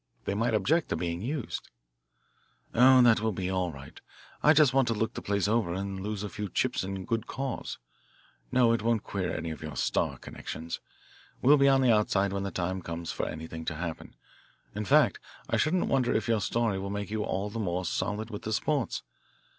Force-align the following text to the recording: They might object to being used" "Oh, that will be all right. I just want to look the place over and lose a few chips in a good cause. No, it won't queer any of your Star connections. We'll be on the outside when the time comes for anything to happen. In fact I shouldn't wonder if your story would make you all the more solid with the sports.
They 0.25 0.33
might 0.33 0.55
object 0.55 0.89
to 0.89 0.95
being 0.95 1.21
used" 1.21 1.69
"Oh, 2.73 3.03
that 3.03 3.19
will 3.21 3.33
be 3.33 3.51
all 3.51 3.71
right. 3.71 4.01
I 4.41 4.51
just 4.51 4.73
want 4.73 4.87
to 4.87 4.95
look 4.95 5.13
the 5.13 5.21
place 5.21 5.47
over 5.47 5.75
and 5.75 5.99
lose 6.01 6.23
a 6.23 6.27
few 6.29 6.49
chips 6.49 6.83
in 6.83 6.97
a 6.97 7.03
good 7.03 7.27
cause. 7.27 7.77
No, 8.51 8.73
it 8.73 8.81
won't 8.81 9.03
queer 9.03 9.31
any 9.31 9.51
of 9.51 9.61
your 9.61 9.75
Star 9.75 10.17
connections. 10.17 10.79
We'll 11.43 11.57
be 11.57 11.67
on 11.69 11.81
the 11.81 11.93
outside 11.93 12.33
when 12.33 12.41
the 12.41 12.49
time 12.49 12.81
comes 12.81 13.11
for 13.11 13.27
anything 13.27 13.63
to 13.65 13.75
happen. 13.75 14.15
In 14.73 14.85
fact 14.85 15.19
I 15.47 15.57
shouldn't 15.57 15.85
wonder 15.85 16.11
if 16.11 16.27
your 16.27 16.41
story 16.41 16.79
would 16.79 16.89
make 16.89 17.11
you 17.11 17.21
all 17.23 17.51
the 17.51 17.59
more 17.59 17.85
solid 17.85 18.31
with 18.31 18.41
the 18.41 18.53
sports. 18.53 19.03